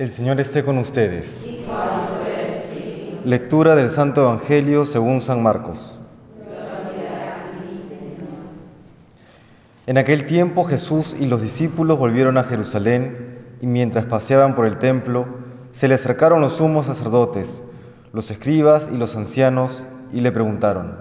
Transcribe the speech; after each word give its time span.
El 0.00 0.10
Señor 0.10 0.40
esté 0.40 0.64
con 0.64 0.78
ustedes. 0.78 1.46
Lectura 3.22 3.76
del 3.76 3.90
Santo 3.90 4.22
Evangelio 4.22 4.86
según 4.86 5.20
San 5.20 5.42
Marcos. 5.42 6.00
En 9.86 9.98
aquel 9.98 10.24
tiempo 10.24 10.64
Jesús 10.64 11.14
y 11.20 11.26
los 11.26 11.42
discípulos 11.42 11.98
volvieron 11.98 12.38
a 12.38 12.44
Jerusalén 12.44 13.40
y 13.60 13.66
mientras 13.66 14.06
paseaban 14.06 14.54
por 14.54 14.64
el 14.64 14.78
templo, 14.78 15.26
se 15.72 15.86
le 15.86 15.96
acercaron 15.96 16.40
los 16.40 16.54
sumos 16.54 16.86
sacerdotes, 16.86 17.62
los 18.14 18.30
escribas 18.30 18.88
y 18.90 18.96
los 18.96 19.16
ancianos 19.16 19.84
y 20.14 20.20
le 20.20 20.32
preguntaron, 20.32 20.96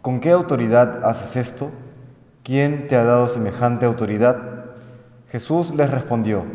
¿con 0.00 0.20
qué 0.20 0.30
autoridad 0.30 1.04
haces 1.04 1.36
esto? 1.36 1.70
¿Quién 2.44 2.88
te 2.88 2.96
ha 2.96 3.04
dado 3.04 3.26
semejante 3.26 3.84
autoridad? 3.84 4.38
Jesús 5.28 5.74
les 5.74 5.90
respondió, 5.90 6.46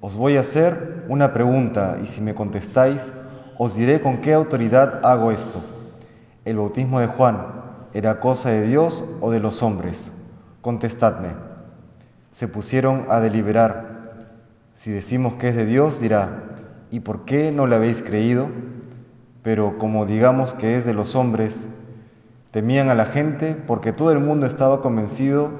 os 0.00 0.14
voy 0.14 0.36
a 0.36 0.40
hacer 0.40 1.04
una 1.08 1.32
pregunta 1.32 1.98
y 2.02 2.06
si 2.06 2.20
me 2.20 2.34
contestáis, 2.34 3.12
os 3.58 3.74
diré 3.74 4.00
con 4.00 4.18
qué 4.18 4.34
autoridad 4.34 5.00
hago 5.04 5.30
esto. 5.30 5.62
¿El 6.44 6.58
bautismo 6.58 7.00
de 7.00 7.06
Juan 7.06 7.38
era 7.94 8.20
cosa 8.20 8.50
de 8.50 8.66
Dios 8.66 9.04
o 9.20 9.30
de 9.30 9.40
los 9.40 9.62
hombres? 9.62 10.10
Contestadme. 10.60 11.30
Se 12.32 12.48
pusieron 12.48 13.06
a 13.08 13.20
deliberar. 13.20 14.02
Si 14.74 14.90
decimos 14.90 15.34
que 15.34 15.48
es 15.48 15.56
de 15.56 15.64
Dios, 15.64 16.00
dirá, 16.00 16.42
¿y 16.90 17.00
por 17.00 17.24
qué 17.24 17.50
no 17.50 17.66
le 17.66 17.76
habéis 17.76 18.02
creído? 18.02 18.48
Pero 19.42 19.78
como 19.78 20.04
digamos 20.04 20.52
que 20.52 20.76
es 20.76 20.84
de 20.84 20.92
los 20.92 21.16
hombres, 21.16 21.68
temían 22.50 22.90
a 22.90 22.94
la 22.94 23.06
gente 23.06 23.56
porque 23.66 23.92
todo 23.92 24.12
el 24.12 24.18
mundo 24.18 24.46
estaba 24.46 24.82
convencido 24.82 25.50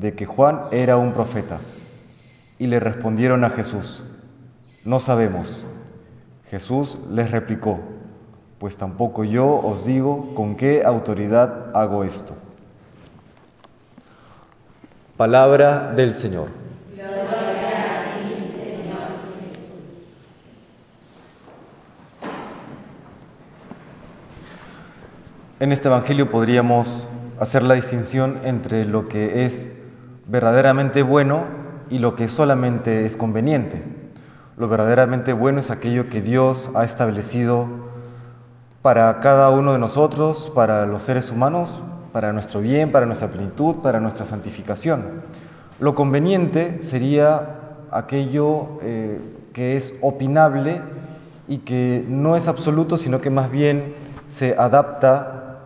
de 0.00 0.14
que 0.14 0.24
Juan 0.24 0.60
era 0.70 0.96
un 0.96 1.12
profeta. 1.12 1.60
Y 2.58 2.66
le 2.66 2.80
respondieron 2.80 3.44
a 3.44 3.50
Jesús, 3.50 4.04
no 4.84 5.00
sabemos. 5.00 5.64
Jesús 6.50 6.98
les 7.10 7.30
replicó, 7.30 7.80
pues 8.58 8.76
tampoco 8.76 9.24
yo 9.24 9.46
os 9.46 9.84
digo 9.84 10.34
con 10.34 10.54
qué 10.56 10.82
autoridad 10.84 11.74
hago 11.74 12.04
esto. 12.04 12.34
Palabra 15.16 15.92
del 15.92 16.14
Señor. 16.14 16.48
En 25.62 25.70
este 25.70 25.86
Evangelio 25.86 26.28
podríamos 26.28 27.08
hacer 27.38 27.62
la 27.62 27.74
distinción 27.74 28.40
entre 28.42 28.84
lo 28.84 29.08
que 29.08 29.44
es 29.44 29.72
verdaderamente 30.26 31.02
bueno 31.02 31.61
y 31.92 31.98
lo 31.98 32.16
que 32.16 32.30
solamente 32.30 33.04
es 33.04 33.18
conveniente. 33.18 33.82
Lo 34.56 34.66
verdaderamente 34.66 35.34
bueno 35.34 35.60
es 35.60 35.70
aquello 35.70 36.08
que 36.08 36.22
Dios 36.22 36.70
ha 36.74 36.84
establecido 36.84 37.68
para 38.80 39.20
cada 39.20 39.50
uno 39.50 39.74
de 39.74 39.78
nosotros, 39.78 40.50
para 40.54 40.86
los 40.86 41.02
seres 41.02 41.30
humanos, 41.30 41.82
para 42.14 42.32
nuestro 42.32 42.62
bien, 42.62 42.92
para 42.92 43.04
nuestra 43.04 43.28
plenitud, 43.28 43.76
para 43.76 44.00
nuestra 44.00 44.24
santificación. 44.24 45.22
Lo 45.80 45.94
conveniente 45.94 46.82
sería 46.82 47.58
aquello 47.90 48.78
eh, 48.80 49.20
que 49.52 49.76
es 49.76 49.94
opinable 50.00 50.80
y 51.46 51.58
que 51.58 52.06
no 52.08 52.36
es 52.36 52.48
absoluto, 52.48 52.96
sino 52.96 53.20
que 53.20 53.28
más 53.28 53.50
bien 53.50 53.94
se 54.28 54.56
adapta 54.56 55.58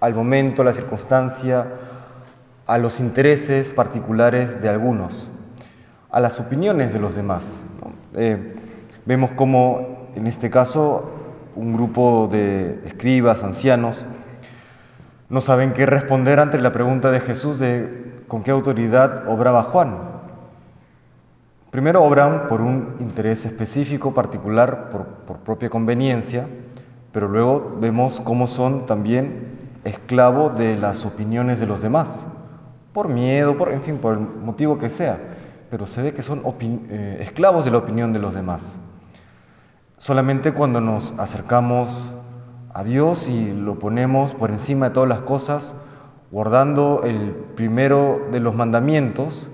al 0.00 0.14
momento, 0.14 0.62
a 0.62 0.64
la 0.64 0.72
circunstancia, 0.72 1.66
a 2.66 2.78
los 2.78 2.98
intereses 2.98 3.70
particulares 3.70 4.62
de 4.62 4.70
algunos, 4.70 5.30
a 6.16 6.20
las 6.20 6.40
opiniones 6.40 6.94
de 6.94 6.98
los 6.98 7.14
demás. 7.14 7.60
Eh, 8.14 8.54
vemos 9.04 9.32
cómo 9.32 10.08
en 10.14 10.26
este 10.26 10.48
caso 10.48 11.10
un 11.54 11.74
grupo 11.74 12.26
de 12.32 12.80
escribas, 12.86 13.42
ancianos, 13.42 14.06
no 15.28 15.42
saben 15.42 15.74
qué 15.74 15.84
responder 15.84 16.40
ante 16.40 16.56
la 16.56 16.72
pregunta 16.72 17.10
de 17.10 17.20
Jesús 17.20 17.58
de 17.58 18.22
con 18.28 18.42
qué 18.42 18.50
autoridad 18.50 19.28
obraba 19.28 19.62
Juan. 19.64 19.94
Primero 21.70 22.02
obran 22.02 22.48
por 22.48 22.62
un 22.62 22.96
interés 22.98 23.44
específico, 23.44 24.14
particular, 24.14 24.88
por, 24.88 25.04
por 25.04 25.36
propia 25.40 25.68
conveniencia, 25.68 26.46
pero 27.12 27.28
luego 27.28 27.76
vemos 27.78 28.20
cómo 28.20 28.46
son 28.46 28.86
también 28.86 29.68
esclavo 29.84 30.48
de 30.48 30.78
las 30.78 31.04
opiniones 31.04 31.60
de 31.60 31.66
los 31.66 31.82
demás, 31.82 32.24
por 32.94 33.10
miedo, 33.10 33.58
por, 33.58 33.70
en 33.70 33.82
fin, 33.82 33.98
por 33.98 34.14
el 34.14 34.20
motivo 34.20 34.78
que 34.78 34.88
sea, 34.88 35.35
pero 35.70 35.86
se 35.86 36.02
ve 36.02 36.14
que 36.14 36.22
son 36.22 36.42
eh, 36.60 37.18
esclavos 37.20 37.64
de 37.64 37.70
la 37.70 37.78
opinión 37.78 38.12
de 38.12 38.18
los 38.18 38.34
demás. 38.34 38.76
Solamente 39.98 40.52
cuando 40.52 40.80
nos 40.80 41.18
acercamos 41.18 42.12
a 42.72 42.84
Dios 42.84 43.28
y 43.28 43.52
lo 43.52 43.78
ponemos 43.78 44.34
por 44.34 44.50
encima 44.50 44.88
de 44.88 44.94
todas 44.94 45.08
las 45.08 45.20
cosas, 45.20 45.74
guardando 46.30 47.00
el 47.04 47.30
primero 47.54 48.28
de 48.30 48.40
los 48.40 48.54
mandamientos, 48.54 49.48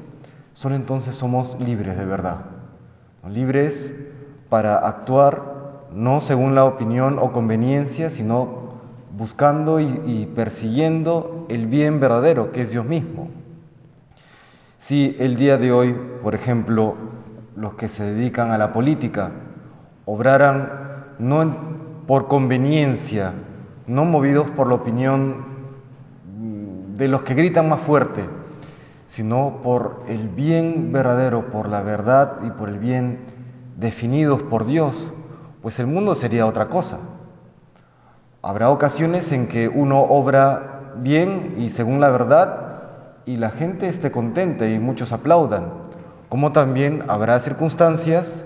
solo 0.53 0.75
entonces 0.75 1.15
somos 1.15 1.59
libres 1.61 1.97
de 1.97 2.05
verdad. 2.05 2.39
Libres 3.29 3.95
para 4.49 4.77
actuar 4.77 5.53
no 5.95 6.21
según 6.21 6.55
la 6.55 6.65
opinión 6.65 7.19
o 7.21 7.33
conveniencia, 7.33 8.11
sino 8.11 8.63
buscando 9.17 9.79
y, 9.79 10.29
persiguiendo 10.35 11.47
el 11.49 11.67
bien 11.67 12.01
verdadero, 12.01 12.51
que 12.51 12.63
es 12.63 12.71
Dios 12.71 12.85
mismo. 12.85 13.29
Si 14.83 15.15
el 15.21 15.37
día 15.37 15.59
de 15.59 15.71
hoy, 15.71 15.97
por 16.25 16.35
ejemplo, 16.35 16.97
los 17.55 17.75
que 17.75 17.89
se 17.89 18.03
dedican 18.03 18.51
a 18.51 18.59
la 18.59 18.73
política 18.73 19.31
obraran 20.07 21.15
no 21.21 21.55
por 22.09 22.27
conveniencia, 22.27 23.33
no 23.87 24.05
movidos 24.05 24.51
por 24.51 24.67
la 24.67 24.75
opinión 24.75 25.45
de 26.97 27.07
los 27.07 27.23
que 27.23 27.35
gritan 27.35 27.69
más 27.69 27.81
fuerte, 27.81 28.25
sino 29.07 29.61
por 29.63 30.03
el 30.09 30.29
bien 30.29 30.91
verdadero, 30.91 31.49
por 31.53 31.69
la 31.69 31.83
verdad 31.83 32.39
y 32.45 32.51
por 32.51 32.69
el 32.69 32.81
bien 32.81 33.21
definidos 33.77 34.43
por 34.43 34.67
Dios, 34.67 35.13
pues 35.63 35.79
el 35.79 35.87
mundo 35.87 36.17
sería 36.17 36.45
otra 36.45 36.67
cosa. 36.67 36.99
Habrá 38.43 38.69
ocasiones 38.71 39.31
en 39.31 39.47
que 39.47 39.69
uno 39.69 40.01
obra 40.01 40.95
bien 40.97 41.55
y 41.57 41.71
según 41.71 42.01
la 42.01 42.11
verdad 42.11 42.72
y 43.27 43.37
la 43.37 43.51
gente 43.51 43.89
esté 43.89 44.11
contenta 44.11 44.69
y 44.69 44.79
muchos 44.79 45.13
aplaudan, 45.13 45.73
como 46.29 46.53
también 46.53 47.05
habrá 47.09 47.39
circunstancias 47.41 48.45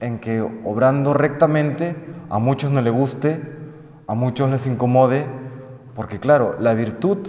en 0.00 0.18
que 0.18 0.40
obrando 0.40 1.14
rectamente 1.14 1.96
a 2.30 2.38
muchos 2.38 2.70
no 2.70 2.80
le 2.80 2.90
guste, 2.90 3.40
a 4.06 4.14
muchos 4.14 4.50
les 4.50 4.66
incomode, 4.66 5.26
porque 5.94 6.18
claro, 6.18 6.56
la 6.60 6.74
virtud 6.74 7.26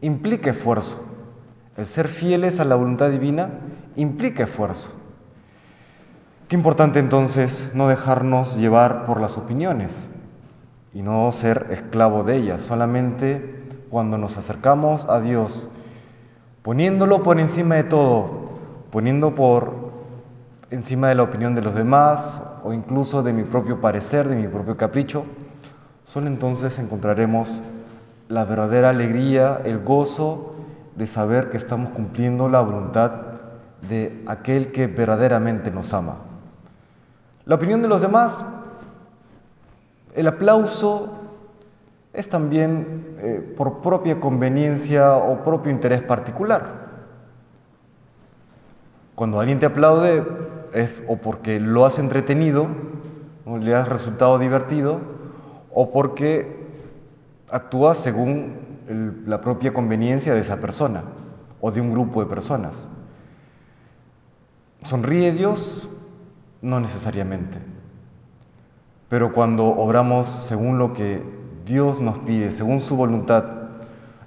implica 0.00 0.50
esfuerzo. 0.50 1.04
El 1.76 1.86
ser 1.86 2.08
fieles 2.08 2.60
a 2.60 2.64
la 2.64 2.76
voluntad 2.76 3.10
divina 3.10 3.50
implica 3.96 4.44
esfuerzo. 4.44 4.90
Qué 6.48 6.56
importante 6.56 6.98
entonces 6.98 7.70
no 7.74 7.88
dejarnos 7.88 8.56
llevar 8.56 9.04
por 9.04 9.20
las 9.20 9.36
opiniones, 9.36 10.08
y 10.96 11.02
no 11.02 11.30
ser 11.30 11.66
esclavo 11.68 12.24
de 12.24 12.36
ella, 12.36 12.58
solamente 12.58 13.66
cuando 13.90 14.16
nos 14.16 14.38
acercamos 14.38 15.04
a 15.10 15.20
Dios, 15.20 15.68
poniéndolo 16.66 17.22
por 17.22 17.38
encima 17.38 17.76
de 17.76 17.84
todo, 17.84 18.28
poniendo 18.90 19.36
por 19.36 19.72
encima 20.70 21.08
de 21.08 21.14
la 21.14 21.22
opinión 21.22 21.54
de 21.54 21.62
los 21.62 21.76
demás 21.76 22.42
o 22.64 22.72
incluso 22.72 23.22
de 23.22 23.32
mi 23.32 23.44
propio 23.44 23.80
parecer, 23.80 24.26
de 24.26 24.34
mi 24.34 24.48
propio 24.48 24.76
capricho, 24.76 25.24
solo 26.02 26.26
entonces 26.26 26.80
encontraremos 26.80 27.62
la 28.28 28.44
verdadera 28.44 28.90
alegría, 28.90 29.60
el 29.64 29.78
gozo 29.84 30.56
de 30.96 31.06
saber 31.06 31.50
que 31.50 31.56
estamos 31.56 31.90
cumpliendo 31.90 32.48
la 32.48 32.62
voluntad 32.62 33.12
de 33.88 34.24
aquel 34.26 34.72
que 34.72 34.88
verdaderamente 34.88 35.70
nos 35.70 35.94
ama. 35.94 36.16
La 37.44 37.54
opinión 37.54 37.80
de 37.80 37.88
los 37.88 38.02
demás 38.02 38.44
el 40.16 40.26
aplauso 40.26 41.15
es 42.16 42.28
también 42.30 43.14
eh, 43.18 43.54
por 43.56 43.82
propia 43.82 44.18
conveniencia 44.18 45.14
o 45.14 45.44
propio 45.44 45.70
interés 45.70 46.00
particular. 46.00 46.86
Cuando 49.14 49.38
alguien 49.38 49.58
te 49.58 49.66
aplaude 49.66 50.24
es 50.72 51.02
o 51.08 51.18
porque 51.18 51.60
lo 51.60 51.84
has 51.84 51.98
entretenido, 51.98 52.68
o 53.44 53.58
le 53.58 53.74
has 53.74 53.88
resultado 53.88 54.38
divertido, 54.38 55.00
o 55.72 55.92
porque 55.92 56.66
actúas 57.50 57.98
según 57.98 58.66
la 59.26 59.40
propia 59.40 59.74
conveniencia 59.74 60.32
de 60.32 60.40
esa 60.40 60.56
persona 60.56 61.02
o 61.60 61.70
de 61.70 61.80
un 61.80 61.90
grupo 61.90 62.22
de 62.22 62.30
personas. 62.30 62.88
¿Sonríe 64.84 65.32
Dios? 65.32 65.88
No 66.62 66.80
necesariamente. 66.80 67.58
Pero 69.08 69.32
cuando 69.32 69.66
obramos 69.66 70.28
según 70.28 70.78
lo 70.78 70.92
que 70.92 71.22
Dios 71.66 72.00
nos 72.00 72.18
pide, 72.20 72.52
según 72.52 72.80
su 72.80 72.96
voluntad, 72.96 73.44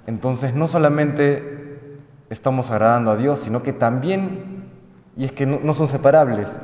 entonces 0.06 0.54
no 0.54 0.68
solamente 0.68 1.88
estamos 2.28 2.70
agradando 2.70 3.10
a 3.10 3.16
Dios, 3.16 3.40
sino 3.40 3.62
que 3.62 3.72
también, 3.72 4.64
y 5.16 5.24
es 5.24 5.32
que 5.32 5.46
no, 5.46 5.72
son 5.72 5.88
separables, 5.88 6.58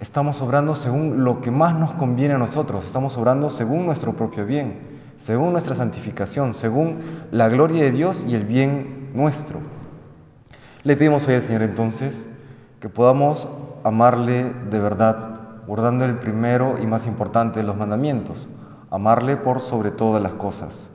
estamos 0.00 0.40
obrando 0.40 0.74
según 0.74 1.22
lo 1.22 1.42
que 1.42 1.50
más 1.50 1.78
nos 1.78 1.92
conviene 1.92 2.34
a 2.34 2.38
nosotros, 2.38 2.86
estamos 2.86 3.18
obrando 3.18 3.50
según 3.50 3.84
nuestro 3.84 4.14
propio 4.14 4.46
bien, 4.46 4.78
según 5.18 5.52
nuestra 5.52 5.74
santificación, 5.74 6.54
según 6.54 6.96
la 7.30 7.48
gloria 7.48 7.84
de 7.84 7.92
Dios 7.92 8.24
y 8.26 8.34
el 8.34 8.44
bien 8.44 9.10
nuestro. 9.12 9.58
Le 10.82 10.96
pedimos 10.96 11.28
hoy 11.28 11.34
al 11.34 11.42
Señor 11.42 11.62
entonces 11.62 12.26
que 12.80 12.88
podamos 12.88 13.48
amarle 13.84 14.50
de 14.70 14.80
verdad, 14.80 15.40
guardando 15.66 16.06
el 16.06 16.18
primero 16.18 16.76
y 16.82 16.86
más 16.86 17.06
importante 17.06 17.60
de 17.60 17.66
los 17.66 17.76
mandamientos, 17.76 18.48
amarle 18.90 19.36
por 19.36 19.60
sobre 19.60 19.90
todas 19.90 20.22
las 20.22 20.32
cosas, 20.32 20.90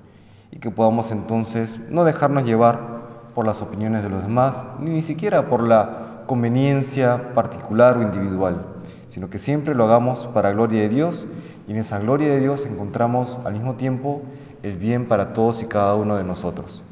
y 0.51 0.57
que 0.57 0.69
podamos 0.69 1.11
entonces 1.11 1.79
no 1.89 2.03
dejarnos 2.03 2.45
llevar 2.45 3.01
por 3.35 3.45
las 3.45 3.61
opiniones 3.61 4.03
de 4.03 4.09
los 4.09 4.21
demás, 4.21 4.65
ni 4.79 5.01
siquiera 5.01 5.47
por 5.47 5.67
la 5.67 6.23
conveniencia 6.27 7.33
particular 7.33 7.97
o 7.97 8.01
individual, 8.01 8.65
sino 9.09 9.29
que 9.29 9.37
siempre 9.37 9.75
lo 9.75 9.85
hagamos 9.85 10.25
para 10.27 10.51
gloria 10.51 10.81
de 10.81 10.89
Dios 10.89 11.27
y 11.67 11.71
en 11.71 11.77
esa 11.77 11.99
gloria 11.99 12.29
de 12.29 12.39
Dios 12.39 12.65
encontramos 12.65 13.39
al 13.45 13.53
mismo 13.53 13.75
tiempo 13.75 14.21
el 14.63 14.77
bien 14.77 15.07
para 15.07 15.33
todos 15.33 15.61
y 15.61 15.65
cada 15.65 15.95
uno 15.95 16.15
de 16.15 16.23
nosotros. 16.23 16.83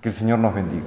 Que 0.00 0.08
el 0.10 0.14
Señor 0.14 0.38
nos 0.38 0.54
bendiga. 0.54 0.86